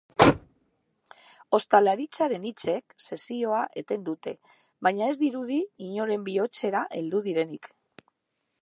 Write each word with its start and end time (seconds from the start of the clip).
Ostalariaren 1.57 2.47
hitzek 2.51 2.95
sesioa 3.09 3.61
eten 3.83 4.09
dute, 4.09 4.35
baina 4.89 5.11
ez 5.13 5.19
dirudi 5.27 5.61
inoren 5.91 6.27
bihotzera 6.33 6.85
heldu 7.01 7.25
direnik. 7.31 7.73